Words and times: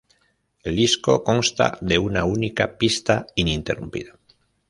El 0.63 0.77
disco 0.77 1.23
consta 1.23 1.77
de 1.79 1.99
una 1.99 2.25
única 2.25 2.75
pista 2.79 3.27
ininterrumpida. 3.35 4.17